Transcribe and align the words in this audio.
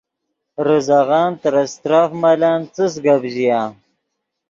ریزغن 0.67 1.29
ترے 1.41 1.63
استرف 1.69 2.09
ملن 2.21 2.59
څس 2.73 2.93
گپ 3.05 3.23
ژیا 3.33 3.61